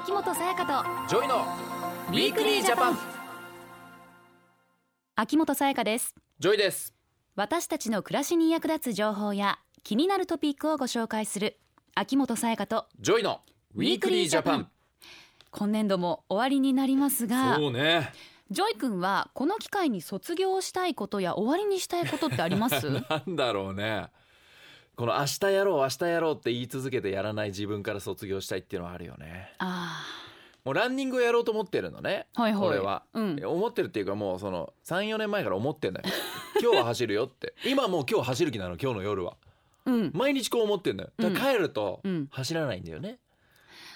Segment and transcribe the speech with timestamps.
[0.00, 1.40] 秋元さやかジョイのと
[2.10, 2.98] ウィークリージャパン。
[5.16, 6.14] 秋元才加です。
[6.38, 6.94] ジョイです。
[7.34, 11.58] 私たちの暮らしに役立つ情報や気になるトピックをご紹介する
[11.96, 13.40] 秋元才加とジョイの
[13.74, 14.68] Weekly Japan。
[15.50, 18.12] 今年度も終わりになりますがそうね。
[18.50, 22.88] ジョイ君はこの機会に卒業したいことや終わりにしたいことってあります？
[23.10, 24.06] なんだろうね
[24.98, 29.54] この明日やろう明日やろうって言い続けてやらない自分から卒業したいっていうのはあるよね。
[29.58, 30.04] あ
[30.64, 32.68] もうランニングをやろうと思ってるのねはいはい。
[32.70, 33.40] 俺は、うん。
[33.46, 36.06] 思ってるっていうかもうその34年前から思ってんのよ。
[36.60, 37.54] 今日は走るよって。
[37.64, 39.36] 今もう今日走る気なの今日の夜は。
[39.86, 40.10] ーうん。
[40.14, 41.10] 毎日こう思ってんのよ。
[41.16, 42.26] だから帰るとうん。
[42.32, 43.20] 走らないんだよね、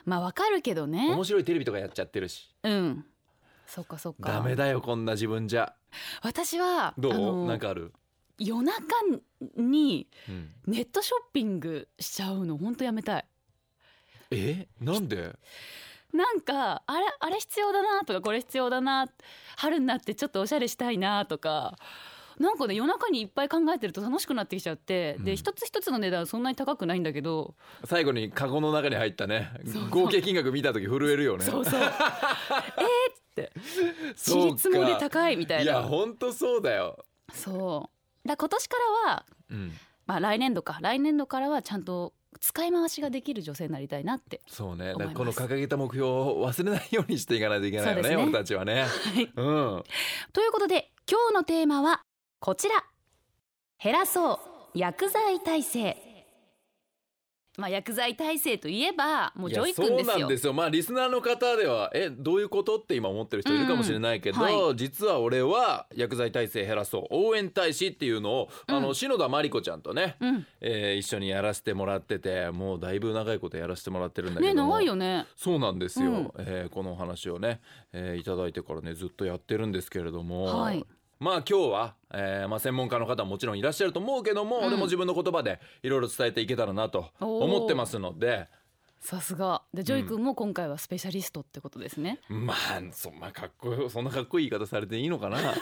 [0.05, 1.13] まあわかるけどね。
[1.13, 2.49] 面白いテレビとかやっちゃってるし。
[2.63, 3.05] うん。
[3.67, 4.31] そっかそっか。
[4.31, 5.75] ダメだよこんな自分じゃ。
[6.23, 7.13] 私はどう？
[7.13, 7.93] あのなんかある、
[8.39, 8.83] 夜中
[9.57, 10.51] にうん。
[10.67, 13.25] ネットショッピングしちゃうの本当やめたい。
[14.31, 14.69] え？
[14.81, 15.37] なんで？
[16.13, 19.07] なんかあれあれ必要だなとかこれ必要だな
[19.57, 21.79] 春になってちょっとおしゃれしたいなとか
[22.39, 25.25] なんかね夜中にいっぱい考えてると楽しくなってきちゃって、うん。
[25.25, 29.51] で一つ一つの値段そんなに高くないんだけど、最後にカゴの中に入ったね。
[29.91, 31.45] 合計金額見た時震えるよね。
[31.45, 31.81] そうそう。
[31.81, 31.91] えーっ
[33.35, 33.53] て。
[34.15, 34.49] ちそうか。
[34.49, 37.03] りつもり高いみたいいやなほんとそうだよ、
[37.33, 37.92] そう
[38.25, 39.73] だ今年からは、うん、
[40.07, 40.79] まあ、来年度か。
[40.81, 44.95] 来年度からはちゃんと使い回しができる女性になりたいなってそうね。
[44.95, 48.17] この掲げた目標を忘れないようにしていかないといけないよねね。
[48.17, 48.83] 俺たちはね。
[48.83, 49.31] はい。
[49.35, 49.85] うん。
[50.33, 52.03] ということで今日のテーマは
[52.41, 52.85] こちら。
[53.83, 54.41] 減らそ
[54.75, 54.79] う。
[54.79, 56.12] 薬剤耐性
[57.59, 60.13] まあ薬剤耐性といえばもうジョイ君ですよ。
[60.13, 60.53] そうなんですよ。
[60.55, 67.07] まあリスナーの方ではえどういうことって今思ってる人いるかもしれないけど、うんは実は俺は薬剤耐性減らそう。
[67.11, 68.83] 応援大使っていうのを、あうん。
[68.85, 70.47] の篠田麻里子ちゃんとね、うん。
[70.61, 74.55] えー一緒にやらせてもらっててもうだいぶ長いことやらせてもらってるんだけど。
[74.55, 75.27] ね長いよね。
[75.37, 76.33] そうなんですよ、うん。
[76.39, 77.61] えーこのお話をね、
[77.93, 80.85] えーいただいてからねずっとやってるんですけれども、はい
[81.23, 84.67] まあ今日は、えーまあ、専門家の方ももちろんいらっしゃると思うけども、うん。
[84.67, 88.49] 俺も自分の言葉でいろいろ伝えていけたらなと思ってますので。
[88.99, 89.63] さすが。
[89.73, 92.57] でジョイ君も今回はスペシャリストってことですね、まあ
[92.91, 95.39] そ,、まあ、かっこよそんなかっこいい言い方されていいのかな。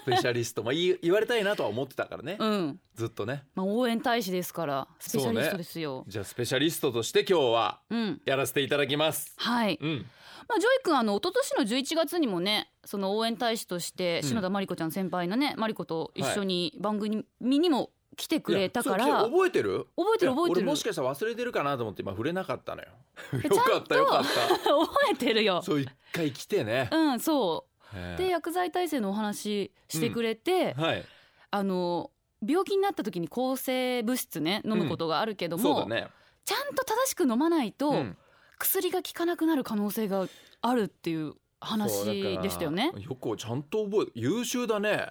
[0.00, 2.80] スペシャリスト、まあ、言い言われたいなとは思ってたからね、うん。
[2.94, 3.44] ずっとね。
[3.54, 6.04] まあ応援大使ですからスペシャリストですよ。
[6.06, 8.20] じゃあスペシャリストとして今日はうん。
[8.26, 9.32] やらせていただきます。
[9.38, 9.78] はい。
[9.80, 10.06] うん、
[10.46, 14.28] まあジョイ君あの一昨年の11月にもねその応援大使としてうん。
[14.30, 19.24] 篠田麻里子ちゃん先輩のね麻里子と一緒に番組にも来てくれたから。
[19.24, 19.86] 覚えてる？
[19.94, 20.66] 覚えてる覚えてる。
[20.66, 22.88] もしかしたら忘れてるかなと思って今触れなかったのよ。
[23.34, 24.28] えよかったよかった。
[24.64, 25.60] 覚えてるよ。
[25.60, 28.16] そう一回来てね、うんそう。
[28.16, 31.04] で薬剤耐性のお話してくれて、はい。
[31.50, 32.10] あの
[32.46, 36.08] 病気になった時に抗生物質ね飲むことがあるけども、そうだね。
[36.46, 38.16] ちゃんと正しく飲まないと、うん。
[38.58, 40.26] 薬が効かなくなる可能性が
[40.62, 41.34] あるっていう
[41.68, 42.92] 話でしたよね。
[42.98, 45.08] よくちゃんと覚え優秀だね。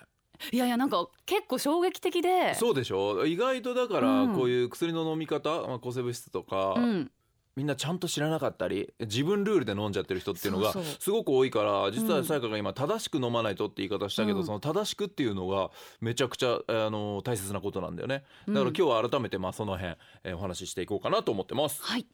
[0.52, 2.54] いやいやなんか結構衝撃的で。
[2.54, 3.26] そうでしょ？
[3.26, 4.36] 意外とだからうん。
[4.36, 7.12] こういう薬の飲み方、まあ、抗生物質とか、うん。
[7.56, 12.18] みんなちゃんと知らなかったり自分ルールで飲んじゃってる人っていうのがすごく多いから実うん。
[12.18, 14.46] はさやかが今正しく飲まないとって言い方したけど、うん。
[14.46, 18.24] その正しくっていうのがめちゃくちゃあの大切なことなんだよね。
[18.48, 21.82] だからうん今日は改めてまあその辺、えーお話ししていこうかなと思ってます。
[21.82, 22.06] はい。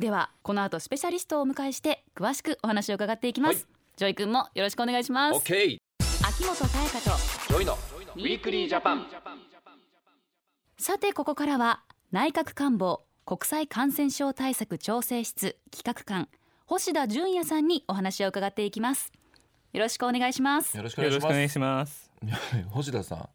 [0.00, 5.40] ではこの後スペシャリストをお迎えして詳しくお話を伺っていきます、はいジョイ君もよろしくお願いします。
[5.40, 5.76] OK
[6.26, 7.18] 秋元才加と
[7.48, 7.74] ジョイの
[8.16, 9.06] Weekly Japan。
[10.78, 16.30] さてここからは内閣官房国際感染症対策調整室企画官
[16.64, 19.12] 星田純也さんにお話を伺っていきます。
[19.74, 20.74] よろしくお願いします。
[20.74, 21.24] よろしくお願いします。
[21.24, 22.10] よろしくお願いします。
[22.24, 22.36] いや
[22.70, 23.28] 星田さん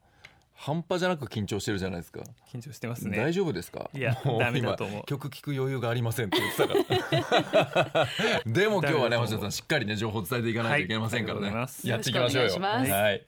[0.58, 2.22] 半端じゃなく緊張してるじゃないですか。
[2.52, 3.18] 緊張してますね。
[3.18, 3.90] 大丈夫ですか？
[3.94, 4.96] いやもうダメだと思う。
[5.00, 6.58] 今曲聴く余裕がありませんって言って
[7.84, 8.08] たから。
[8.48, 12.60] でも今日はね星田さんしっかりね情報を伝えていかないといけませんからね、はいやっていきましょうよ。
[12.60, 13.24] はい。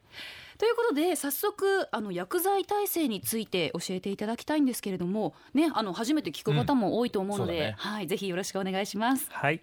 [0.57, 7.57] ということで早速あの薬剤耐性について教えていただきたいんですけれどもねあの初めて聞く方も多いと思うので、うん。
[7.57, 7.75] そうだね。
[7.77, 9.27] はいぜひよろしくお願いします。
[9.31, 9.61] はい。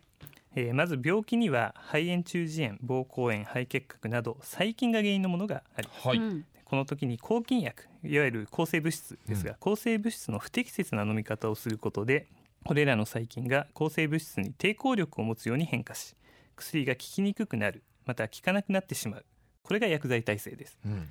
[0.57, 6.07] えーまず病気には肺炎中耳炎、膀胱炎、肺結核など細菌が原因のものがあります。
[6.09, 12.27] はい、うんこの時に抗菌薬、いわゆる抗生物質ですが、抗生物質の不適切な飲み方をすることで、
[12.65, 16.17] これらの細菌が抗生物質に抵抗力を持つように変化し、
[16.57, 19.25] 薬が効きにくくなる、また効かなくなってしまう。
[19.63, 20.77] これが薬剤耐性です。
[20.85, 21.09] うん。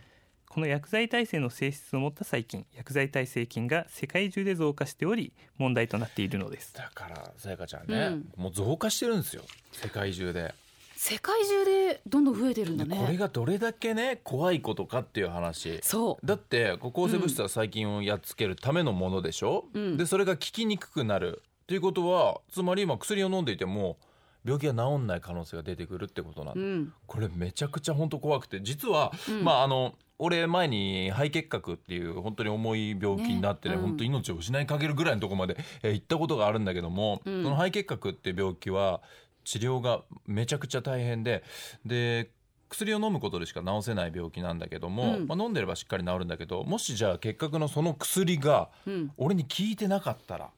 [0.49, 6.73] この薬剤耐性の性質を持った細菌薬剤耐性菌が世界中で増加しており問題となっているのです。
[6.73, 9.43] だからさやかちゃんね、もう増加してるんですよ。
[9.71, 10.53] 世界中で
[11.05, 15.81] 世界中でどんどん増えてるんだでねこれがどれだけね怖いことかっていう話。
[15.83, 16.25] そう。
[16.25, 19.97] だって抗生物質は細菌をやっつけるためのものでしょ、うん。
[19.97, 23.97] でそれが効きにくくなるっていうことはつまり今薬を飲んでいても
[24.45, 26.93] 病気が治んない可能性が出てくるってことなんだ、うん。
[27.05, 28.61] これめちゃくちゃ本当怖くて。
[28.61, 29.43] 実は、うん。
[29.43, 33.87] まああの俺前に肺結核っていう本当に重い病気になってねねうん。
[33.89, 37.43] 本当命を失いかけるぐらいのところまで、えー行ったことがあるんだけども、うん。
[37.43, 39.01] その肺結核っていう病気は
[39.43, 41.43] 治療がめちゃくちゃ大変で
[41.85, 42.31] で
[42.69, 45.27] 薬を飲むことでしか治せない病気なんだけども、うん。
[45.27, 49.11] まあ、飲んでればしっかり治るんだけどもしじゃあ結核のその薬がうん。
[49.17, 50.49] 俺に効いてなかったらっ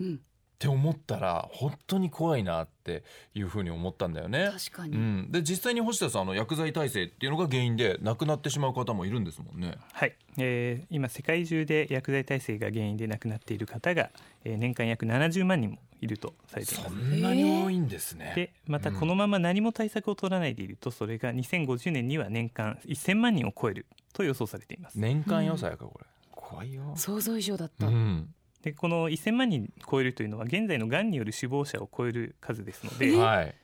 [0.00, 0.20] うん
[0.62, 3.02] て思ったら本当に怖いなって
[3.34, 4.48] いうふうに思ったんだよね。
[4.52, 9.76] 確かに、うん、で実際に星田さんあの薬剤耐性っていうのが原因で亡くなってしまう方もいるんですもんね。
[9.92, 14.10] はい、えー今世界中で薬剤耐性が原因で亡くなっている方が、
[14.44, 16.94] えー年間約70万人もいるとされていまそす。
[16.94, 18.32] んなに多いんですね。
[18.36, 24.98] でまたこのまま何も対策を取らないでいるとそれが2050年には年間1000万人を超えると予想されています。
[24.98, 26.92] 年間うん予算やかこれ、怖いよ。
[26.96, 33.54] 想像以上だった、うん、でこの1000万人超えるというのは現在のがんによる死亡者を超える数ですのえではい。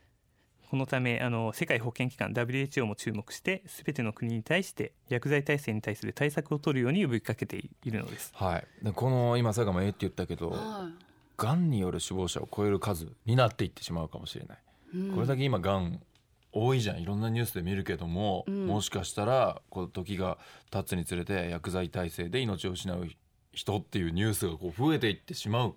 [0.70, 8.32] このためあの世界保健機関 WHO も注目して全ての国に対して薬剤耐性に対する対策を取るように呼びかけているのです。
[8.34, 8.66] はい。
[8.84, 10.90] でこの今佐賀もええって言ったけど、は
[11.38, 14.58] がんによる死亡者を超える数になっていってしまうかもしれない。
[14.94, 16.02] いうんこれだけ今がん
[16.52, 20.38] 多いじゃんいろんなニュースで見るけども、うんもしかしたらこう時が
[20.70, 23.08] 経つにつれて薬剤耐性で命を失う
[23.52, 25.74] 人っていうニュースがこう増えていってしまう。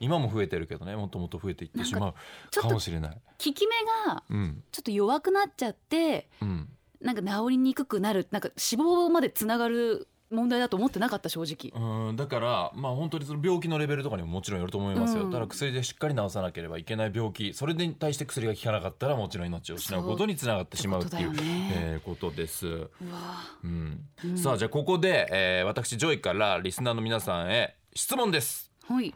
[0.00, 3.14] 今も増えてるけどねもっともっと増えていってしまうかもしれない。
[3.14, 3.74] 効き目
[4.06, 4.62] がうん。
[4.72, 6.68] ちょっと弱くなっちゃってうん、
[7.00, 12.08] なんか治りにくくなるなんか死亡までつながる問題だと思ってなかった正直。
[12.08, 15.30] うんだからまあ本当にその病気のレベルとかにももちろんよると思いますよ、うん。
[15.32, 20.02] ただ薬でしっかり治さなければいけない病気それに対して薬が効かなかったらもちろん命を失う。
[20.04, 21.72] ことにつながってしまうっていうってことだよね。
[21.74, 22.66] えーことです。
[22.66, 22.88] うわ。
[23.62, 24.00] うん。
[24.24, 24.38] うん。
[24.38, 28.70] さあじゃあここで、えー私ジョイからリスナーの皆さんへ質問です。
[28.86, 29.14] はい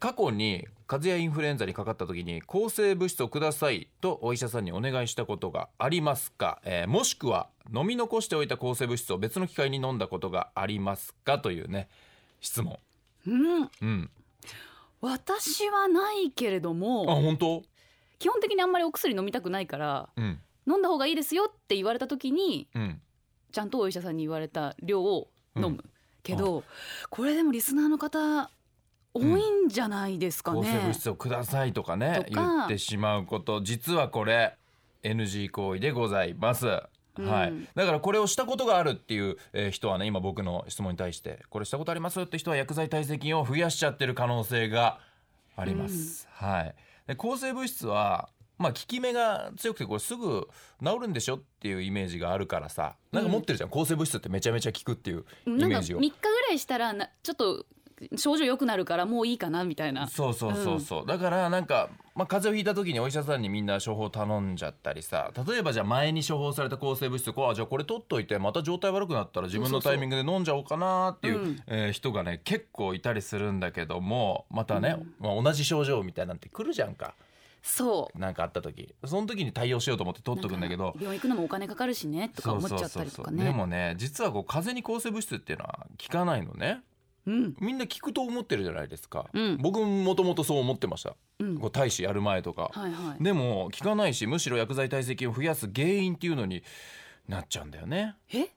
[0.00, 11.38] 過去に風邪やインフルエンザにかかった時に抗生物質をくださいとお医者さんにお願いしたことがありますか、えーもしくは飲み残しておいた抗生物質を別の機会に飲んだことがありますか？
[11.38, 11.88] というね
[12.40, 12.78] 質問。
[13.28, 13.70] うん。
[13.80, 14.10] うん。
[15.00, 17.62] 私はないけれどあも本当？
[18.18, 20.40] 基本的にあんまりお薬飲みたくないからうん。
[20.66, 23.00] 飲んだ方がいいですよって言われた時にうん。
[23.52, 25.84] ちゃんとお医者さんに言われた量を飲む、
[26.22, 26.64] けど
[27.10, 28.50] これでもリスナーの方
[29.12, 32.42] 多いんじゃないですか抗生物ね、質をくださいとかねとか。
[32.42, 33.60] 言ってしまうこと。
[33.62, 34.56] 実はこれ
[35.02, 36.66] NG 行為でございます。
[37.18, 37.26] うん。
[37.26, 45.00] はい、だからこれをしたことがあるっていうえー人はね今僕の質問に対してこれしたことありますって人は薬剤耐性菌を増やしちゃってる可能性が
[45.56, 46.28] あります。
[46.32, 46.74] はい、
[47.08, 48.28] で抗生物質は
[48.58, 50.48] まあ効き目が強くてこれすぐ
[50.84, 52.96] 治るんでしょっていうイメージがあるからさ。
[53.10, 56.00] なんか持ってるじゃん、抗生物質ってめちゃめちゃ効くっていうイ3メージを。
[56.00, 57.66] 日ぐらいしたらなちょっと
[58.16, 60.08] 症状良くなるからもういいかなみたいな。
[60.08, 65.30] そうそうそうそう、だからなんか、まあ、風邪をひいた時にお医者さんにみんな処方頼んじゃったりさ。
[65.46, 71.62] 例えばじゃあ前に処方された抗生物質こうあじゃあこれ取っといてまた状態悪くなったら自分のタイミングで飲んじゃおうかなっていううん。
[71.66, 77.14] えー人がね結構いたりするんだけどもまたね、まあ、同じ症状みたいなんて来るじゃんか。
[77.62, 78.18] そう。
[78.18, 78.94] なんかあった時。
[79.04, 80.94] その時に対応しようと思って取っとくんだけど。
[80.98, 83.44] 病院行くのもお金かかるしねとか思っちゃったりとかね。
[83.44, 86.80] でもね実はこう風邪に抗生物質っていうのは効かないのね
[87.30, 87.56] うん。
[87.60, 89.56] みんな効くと思ってるじゃないですか、うん。
[89.58, 91.58] 僕もともとそう思ってました、うん。
[91.58, 93.22] こう大使やる前とか、はいはい。
[93.22, 96.62] でも効かないしむしろ薬剤耐性菌を増やす原因っていうのに
[97.28, 98.16] なっちゃうんだよね。
[98.32, 98.48] え？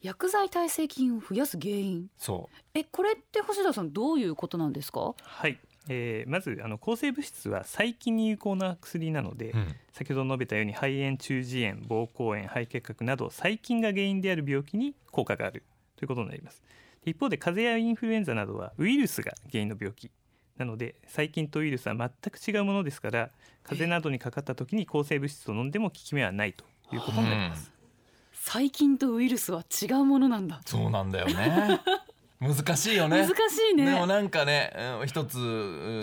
[0.00, 2.06] 薬剤耐性菌を増やす原因？
[2.16, 5.14] そえこれって星田さんどういうことなんですか？
[5.20, 5.58] はい、
[5.88, 9.76] えーまずあの抗生物質は細菌に有効な薬なので、う、うん。
[9.92, 15.62] 先ほど述べたように肺炎中耳炎膀胱炎肺結核など細菌が原因である病気に効果がある
[15.96, 16.62] ということになります
[17.04, 20.10] 一方で風邪やインフルエンザなどはウイルスが原因の病気
[20.56, 23.30] なので細菌とウイルスは全く違うものですから
[23.64, 27.72] 風邪などにかかった時に抗生物質を飲んでも効き目はないということになります、
[28.32, 30.60] 細菌とウイルスは違うものなんだ。
[30.66, 31.80] そうなんだよね。
[32.40, 33.24] 難しいよね。
[33.24, 33.32] 難し
[33.72, 33.84] いね。
[33.84, 35.36] でもなんかねうん一つ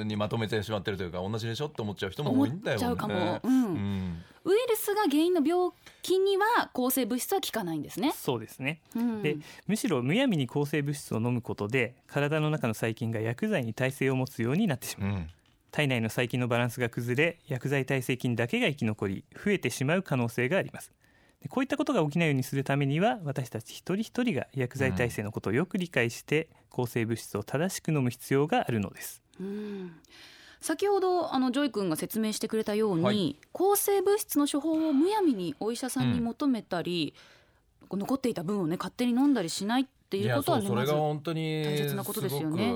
[0.06, 2.86] にまとめてしまってるというか同じでしょって思っちゃう人も多いんだよね。
[2.86, 3.40] 思っちゃうかも。
[3.44, 3.66] うん。
[3.66, 4.24] うん。
[4.46, 8.82] ウイルスが原因の病気には抗生物質は効かないんですね、そうですね。
[8.96, 9.38] うん、で
[9.68, 15.10] むしろむやみに抗生物質を飲むことで体の中の細菌が薬剤に耐性を持つようになってしまう。
[15.10, 15.30] うん。
[15.72, 20.92] 体内の細菌のバランスが崩れ薬剤耐性菌だけが生き残り増えてしまう可能性があります。
[21.42, 29.22] でこういったことが起きないようにするためには私たち一人一人が薬剤耐性のことをよく理解して、抗生物質を正しく飲む必要があるのです。
[29.40, 29.94] うん
[30.62, 33.36] 先ほどあのジョイ君が説明してくれたように、はい。
[33.52, 37.14] 抗生物質の処方をむやみにお医者さんに求めたり、
[37.88, 42.74] こう残っていた分をね勝手に飲んだりしないっていうことはねそれが本当に大切なことですよね。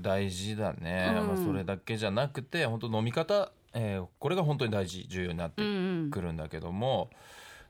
[0.00, 1.26] 大事だね、うん。
[1.26, 7.10] まあ、それだけじゃなくて本当飲み方えーこれが本当に大事重要になってうんうんくるんだけども、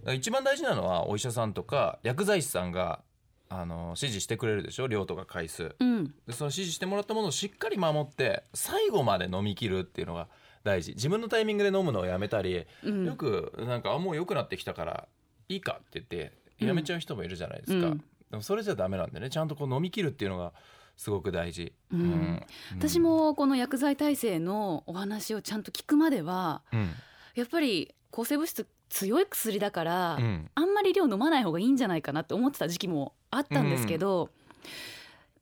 [0.01, 3.01] だから一番大事なのはお医者さんとか薬剤師さんが
[3.49, 4.87] あの指示してくれるでしょ？
[4.87, 5.77] 量とか回数。
[5.79, 6.05] うん。
[6.27, 10.29] でその指示してもらったものをしっかり守って最後まで飲み切るっていうのが
[10.65, 10.93] 大事。
[10.93, 13.05] 自分のタイミングで飲むのをやめたり、うん。
[13.07, 15.09] よくなんかあもう良くなってきたから
[15.49, 17.99] いいかって言ってやめちゃう人もいるじゃないですか、うん。
[18.31, 19.31] でもそれじゃダメなんでね。
[19.31, 20.53] ちゃんとこう飲み切るっていうのが
[20.97, 22.43] すごく大事、うん。
[22.79, 26.91] 私、もこの薬剤耐性のお話をちゃんと聞くまではうん。
[27.35, 30.51] やっぱり抗生物質強い薬だから、うん。
[30.55, 34.31] あんまり量飲まない方がいいんじゃないかなって思ってた時期もあったんですけど、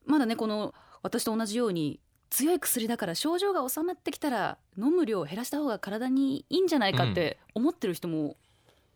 [0.06, 8.38] まだねこの私と同じように強い薬だから症状が治まってきたら飲む量を減らした方が体にいいんじゃないかって思ってる人も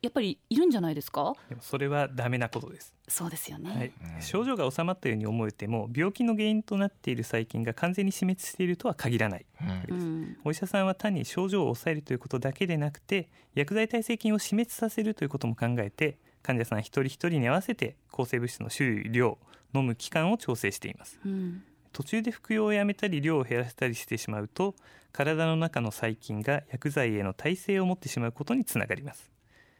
[0.02, 1.34] やっぱりいるんじゃないですか？
[1.48, 3.92] でもそれはダメなことです、そうですよね、はい。
[4.16, 4.22] うん。
[4.22, 9.46] 症状が治まったように思えても病気の原因となっている細菌が完全に死滅しているとは限らない。
[9.90, 9.96] うん。
[9.96, 10.36] うん。
[10.44, 19.38] お医者さんは単に症状を抑えるということだけでなくて薬剤耐性菌を死滅させるということも考えて患者さん一人一人に合わせて抗生物質の種類量
[19.74, 21.18] 飲む期間を調整しています。
[21.24, 21.64] うん。
[21.92, 24.74] 途中で服用をやめたり量を減らしたりしてしまうと
[25.12, 29.30] 体の中の細菌が薬剤への耐性を持ってしまうことにつながります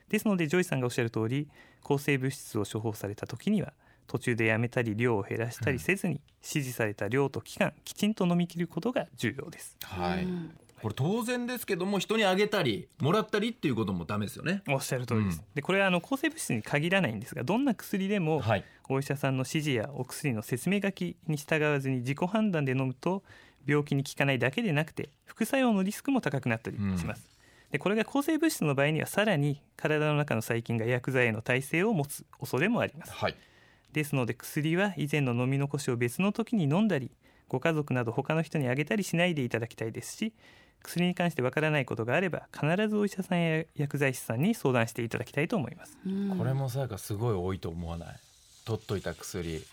[0.09, 1.49] ですのでジョイさんがおっしゃる通り
[1.83, 3.73] 抗生物質を処方された時には
[4.07, 9.77] 途中でやめたり量を減らしたりせずに、指示された量と期間きちんと飲み切ることが重要です。
[9.83, 10.57] はい、うん。
[10.81, 14.63] これ当然ですけども人にあげたりもらったりっていうこともダメですよね。
[14.69, 15.45] おっしゃる通りです、うん。
[15.55, 18.65] でこれはあの抗生物質に限らないんですがどんな薬でもはい。
[18.89, 23.25] お医者さんの指示やお薬の説明書きに従わずに自己判断で飲むと
[23.67, 27.29] 病気に効かないだけでなくて副作用のリスクも高くなったりします、
[27.71, 33.13] でこれが抗生物質の場合にはさらに体の中の細菌が薬剤への耐性を持つ恐れもあります。
[33.13, 33.35] はい。
[33.93, 37.11] ですので薬は以前の飲み残しを別の時に飲んだり
[37.49, 40.33] ご家族など他の人にあげたりしないでいただきたいですし
[40.83, 45.97] 薬に関してわからないことがあれば必ずお医者さんや薬剤師さんに相談していただきたいと思います。
[46.07, 46.37] うん。
[46.39, 48.09] これもさやかすごい多いと思わない？
[48.65, 49.65] 取っといた薬。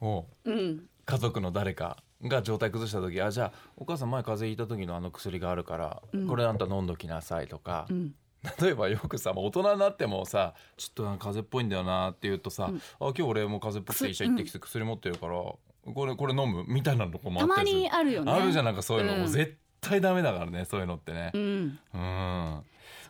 [0.00, 0.84] をうん。
[1.04, 6.26] 家族の誰かが状態崩した時あじゃあお母さん前風邪ひいた時のあの薬があるから、うん。
[6.26, 8.14] これあんた飲んどきなさいとか、うん。
[8.60, 12.76] 例えばよくさもう大人になってもさちょっと風邪っぽいんだよなって言うとさ、うん。
[12.76, 15.60] あ今日俺もう風邪っぽくて医者行ってきて薬持ってるから、こ
[16.06, 17.80] れこれ飲むみたいなのもあたまったりする。
[17.80, 18.32] にあるよね。
[18.32, 19.20] あるじゃんなんかそういうの、うん。
[19.20, 21.30] もう絶対ダメだからねそういうのってね。
[21.34, 21.38] う。
[21.38, 21.78] ん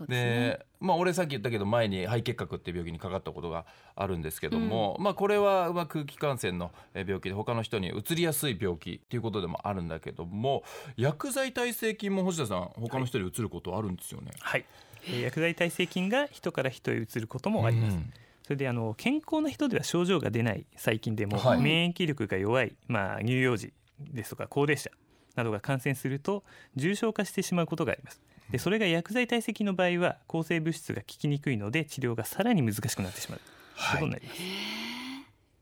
[0.00, 0.16] ですね。
[0.16, 3.64] でまあ俺さっき言ったけど前に肺結核っていう病気にかかったことが
[3.96, 10.64] あるんですけども、まあこれはまあ空気感染のえ病気で他の人に移りやすい病気っていうことでもあるんだけども
[10.96, 14.32] 薬剤耐性菌も星田さん他の人に移ることあるんですよね。
[14.40, 14.64] はい、
[15.06, 18.12] えー薬剤耐性菌が人から人へ移ることもあります、うん。
[18.42, 21.60] それであの健康な人では症状が出ない細菌でも、はい。
[21.60, 24.90] 免疫力が弱い、まあ、乳幼児ですとか高齢者
[25.34, 26.44] などが感染すると
[26.76, 28.20] 重症化してしまうことがあります
[28.50, 33.40] でそれが薬剤耐性菌の場合は抗生物質が効きにくいので治療がさらに難しくなってしまう。
[33.74, 34.40] ことになります、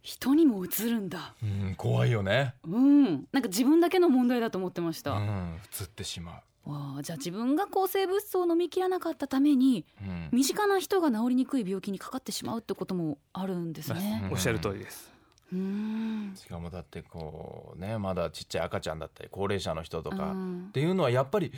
[0.03, 1.35] 人にも移るんだ。
[1.43, 2.55] うん、怖いよね。
[2.65, 3.05] うん。
[3.33, 10.05] なんか自分だけの問題だと思ってました、わうん、移ってしまあじゃあ自分が抗生物質を飲み切らなかったためにう。
[10.05, 10.29] うん。
[10.33, 14.21] 身近な人が治りにくい病気にかかってしまうってこともあるんですね。
[14.25, 15.13] うんおっしゃる通りです。
[15.53, 16.33] うん。
[16.37, 20.67] しかもだってこうねまだちっちゃい赤ちゃんだったり高齢者の人とか、うん。
[20.69, 21.53] っていうのはやっぱり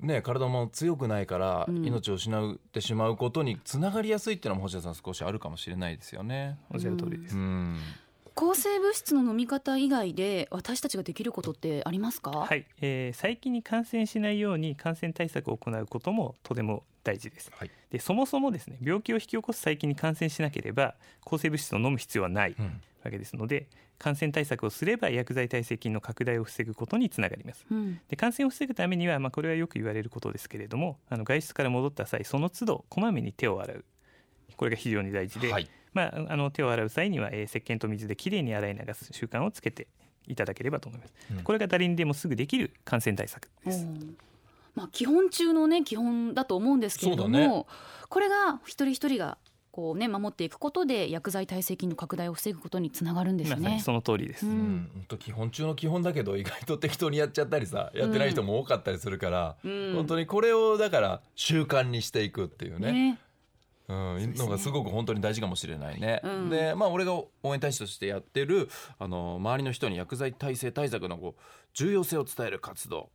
[0.00, 1.84] ね体も強くないからうん。
[1.84, 6.58] 命を失ってしまうことにつながりやすいっていうのも星田さん少しあるかもしれないですよね。
[6.72, 7.78] おっしゃる通りです、うん、
[8.34, 12.30] 抗生物質の飲み方以外で私たちができることってありますか？
[12.30, 17.50] はい、えー細菌に感染しないように感染対策を行うこともとても大事です。
[17.56, 17.70] はい。
[17.90, 22.56] でそもそもですね病気を引き起こす細菌に感染しなければ抗生物質を飲む必要はない。
[22.58, 23.68] うんわけですので
[23.98, 27.64] 感染対策をすれば薬剤耐性菌の拡大を防ぐことにつながります。
[27.70, 28.00] うん。
[28.08, 33.84] で感染を防ぐためには、まあ、これはよく言われることですけれどもあの外出から戻った際その都度こまめに手を洗う。
[34.56, 35.68] これが非常に大事で、はい。
[35.92, 39.88] まあ、あの手を洗う際には、えー石鹸と水できれいに洗い流す習慣をつけて
[40.26, 41.42] いただければと思います、うん。
[41.42, 44.16] これが誰にでもすぐできる感染対策です、うん。
[44.74, 47.64] まあ基本中のね基本だと思うんですけれども、ね。
[48.08, 49.38] これが一人一人が
[49.74, 53.56] こうね守っていくことで薬剤耐性菌の拡大を防ぐことにつながるんですね。
[53.56, 54.56] まさにその通りです、ううん。
[54.56, 59.94] ん、本当基本中の基本だけど 意外と適当にやっちゃったりさやってない人も多かったりするから、うん。
[59.96, 62.92] 本当にこれをだから習慣にしていくっていうね。
[62.92, 63.18] ね。
[63.88, 66.20] うん、のがすごく本当に大事かもしれないね。
[66.22, 66.50] うん。
[66.50, 68.68] でまあ俺が応援大使としてやってる
[69.00, 73.10] あの周りの人に薬剤耐性対策のこう重要性を伝える活動。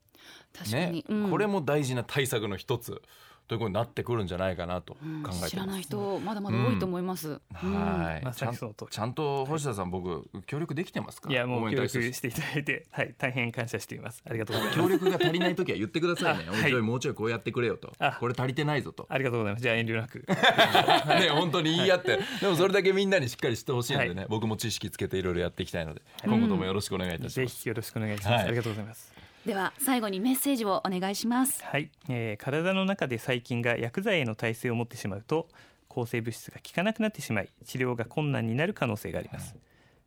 [0.51, 1.29] 確かに、うん。
[1.29, 3.01] これも大事な対策の一つ
[3.49, 5.49] ということになってくるんじゃないかなと考うんえてます。
[5.49, 11.31] 知らない人まだまだ多いと思います、うんはい、まちゃんちゃんと星田さん僕協力できてますか？
[11.31, 14.21] いやもう協力していただいて、はい、大変感謝しています。
[14.29, 14.79] ありがとうございます。
[14.79, 16.45] 協力が足りない時は言ってくださいね。
[16.47, 18.17] あおいちょいもうちょいこうやってくれよとあ。
[18.19, 19.07] これ足りてないぞと。
[19.09, 19.63] ありがとうございます。
[19.63, 20.23] じゃあ遠慮なく。
[21.19, 27.35] ね本当に言い合って、でもそれだけみんなにしっかりしてほしいのでね、僕も知識つけていろいろやっていきたいので、今後ともよろしくお願いいたします。
[27.35, 28.29] ぜひよろしくお願いします。
[28.29, 29.28] はいありがとうございます。
[29.45, 31.63] では最後にメッセージをお願いします。
[31.63, 35.47] はい、えー体の中で細菌が薬剤への耐性を持ってしまうと
[35.87, 39.55] 抗生物質が効かなくなってしまい治療が困難になる可能性があります。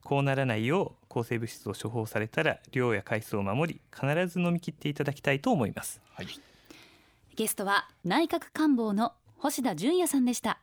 [0.05, 6.01] こうならないよう抗生物質を処方されたら量や回数を守り必ず飲み切っていただきたいと思います。
[6.15, 6.27] はい、
[7.37, 10.59] ゲストは内閣官房の星田純也さんでした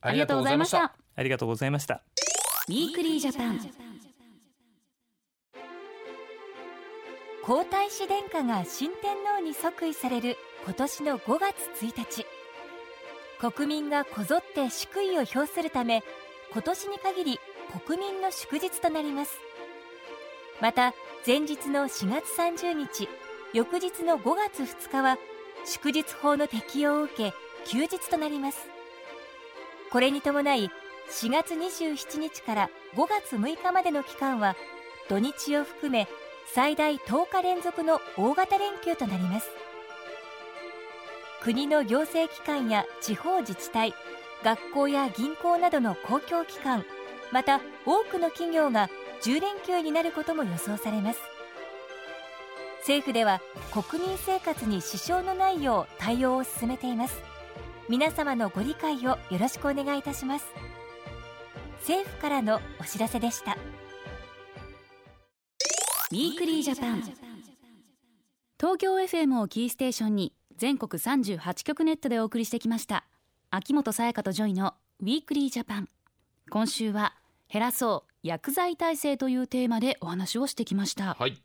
[0.00, 0.94] ありがとうございました。
[1.16, 2.02] ありがとうございました
[2.68, 3.87] Weekly Japan
[7.48, 10.36] 皇太子殿下が新天皇に即位される
[10.66, 12.26] 今年の5月1日。
[13.40, 16.04] 国民がこぞって祝意を表するため
[16.52, 17.40] 今年に限り
[17.86, 19.38] 国民の祝日となります。
[20.60, 20.92] また
[21.26, 23.08] 前日の4月30日
[23.54, 25.16] 翌日の5月2日は
[25.64, 27.32] 祝日法の適用を受け
[27.64, 28.58] 休日となります。
[29.90, 30.70] これに伴い
[31.10, 34.54] 4月27日から5月6日までの期間は
[35.08, 36.08] 土日を含め
[36.54, 39.48] 最大10日連続の大型連休となります。
[41.42, 43.94] 国の行政機関や地方自治体
[44.42, 46.84] 学校や銀行などの公共機関
[47.32, 48.88] また多くの企業が
[49.22, 51.20] 10連休になることも予想されます。
[52.80, 53.40] 政府では
[53.70, 57.20] 国民生活に支障のないよう対応を進めています。
[57.88, 60.46] 皆様のご理解をよろしくお願いいたします。
[61.80, 63.56] 政府からのお知らせでした。
[66.10, 67.02] Weekly Japan。
[68.58, 73.04] 東京 FM をキーステーションに全国38局ネットでお送りしてきました。
[73.50, 75.88] 秋元才加とジョイの Weekly Japan。
[76.48, 77.14] 今週は
[77.52, 81.12] 減らそう薬剤耐性というテーマでお話をしてきました。
[81.12, 81.42] はい、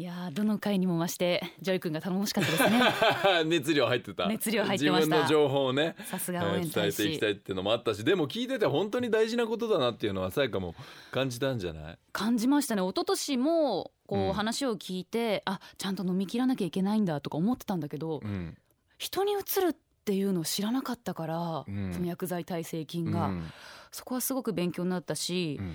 [0.00, 2.80] いやーどの回にも増してジョイ君が頼もしかったですね。
[3.46, 4.28] 熱量入ってた。
[4.28, 5.16] 熱量入ってました。
[5.16, 5.96] 自分の情報をね。
[6.04, 10.76] さすが応援えー伝えていきたいっていうのもあったしでも聞いてて本当に大事なことだなっていうのはさやかも
[11.10, 11.98] 感じたんじゃない？
[12.12, 12.82] 感じましたね。
[12.82, 14.32] 一昨年もこう、うん。
[14.34, 18.56] 話を聞いてあちゃんと飲み切らなきゃいけないんだとか思ってたんだけど、うん。
[18.98, 21.92] 人にうつるっていうのを知らなかったから、うん。
[21.92, 23.50] その薬剤耐性菌が、うん。
[23.90, 25.74] そこはすごく勉強になったし、うん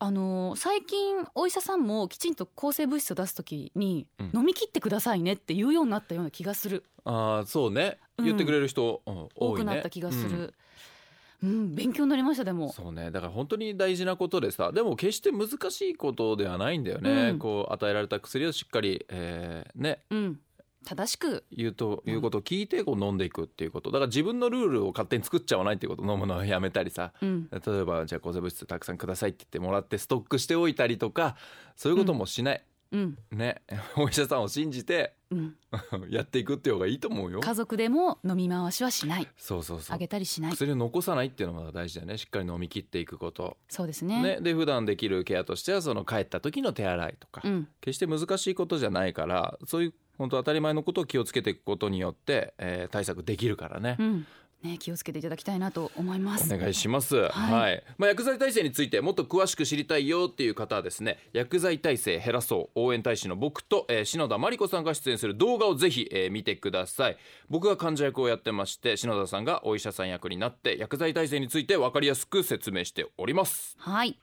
[0.00, 4.30] あの最近お医者さんもきちんと抗生物質を出す時に、うん。
[4.32, 6.84] 飲み切ってくださいねって言うようになったような気がする。
[7.04, 7.98] ああそうね。
[8.16, 8.24] うん。
[8.24, 9.28] 言ってくれる人、うん多いね。
[9.36, 10.32] 多くなった気がすうん。
[10.32, 10.54] る、
[11.42, 12.72] うん勉強になりましたでも。
[12.72, 13.10] そうね。
[13.10, 17.38] だから本当に大事なことでさでも決して難しいことではないんだよね、うん。
[17.38, 20.00] こう与えられた薬をしっかり、えーね。
[20.10, 20.40] うん
[20.88, 21.44] 正しく。
[21.52, 23.90] 言うということを聞いてこう飲んでいくっていうこと。
[23.90, 26.10] だから自分のルールを勝手に作っちゃわないっていうこと。
[26.10, 27.12] 飲むのをやめたりさ。
[27.20, 27.48] うん。
[27.50, 31.36] 例えばじゃあ抗生物質たくさんくださいって言ってもらってストックしておいたりとか
[31.76, 33.18] そういうこともしない、うん。
[33.32, 33.60] ね。
[33.96, 35.56] お医者さんを信じてうん。
[36.08, 37.40] やっていくっていう方がいいと思うよ。
[37.40, 39.28] 家族でも飲み回しはしない。
[39.36, 39.94] そうそうそう。
[39.94, 40.52] あげたりしない。
[40.52, 42.16] 薬を残さないっていうのが大事だよね。
[42.16, 43.58] しっかり飲み切っていくこと。
[43.68, 44.22] そうですね。
[44.22, 47.68] ね、で普段できるケアとしてはその帰った時の手洗いとか、うん。
[47.82, 53.96] 決して難しいことじゃないからそういう本当当たり前のことを気をつけていくことによって、えー対策できるからね。
[53.98, 54.26] うん
[54.62, 57.28] ね気をつけていただきたいなと思いますお願いします。
[57.28, 67.16] はい、まあ薬剤耐性についてもっと詳しく知りたいよっていう方はですね、薬剤耐性減らそう応援大使の僕と、えー篠田真理子さんが出演する動画をぜひ、えー見てください。
[67.48, 73.76] 僕が患者役をやってまして、篠田さんがお医者さん役になって薬剤耐性について分かりやすく説明しております。
[73.78, 74.18] はい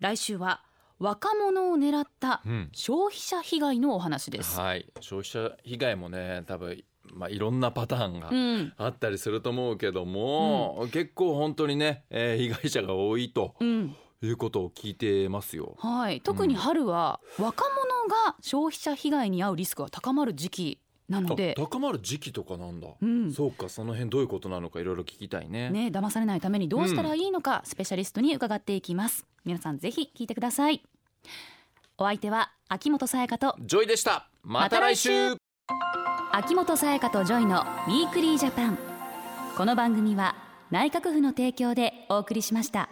[0.00, 0.62] 来週は
[1.04, 2.70] 若者を狙ったうん。
[2.72, 8.72] 消費者被害のお話です、はい、消費者被害もね多分、まあ、いろんなパターンがうん。
[8.78, 13.94] あったりすると思うけども、結構本当にね、えー被害者が多いとうん。
[14.22, 15.76] いうことを聞いてますよ。
[15.78, 20.78] はい、特に春は若者が消費者被害に遭うリスクが高まる時期
[21.10, 21.54] なので。
[21.58, 23.30] あ、高まる時期とかなんだ、うん。
[23.30, 25.68] そうかその辺どういうことなのかいろいろ聞きたいね。
[25.68, 29.26] ね、騙されないためにどうしたらいいのか、スペシャリストに伺っていきます。
[29.44, 30.82] 皆さんぜひ聞いてください
[31.98, 34.28] お相手は秋元才加とジョイでした。
[34.42, 35.30] また来週。
[35.30, 35.36] ま
[36.32, 38.78] 秋元才加とジョイの Weekly Japan。
[39.56, 40.34] この番組は
[40.72, 42.88] 内閣府の提供でお送りしました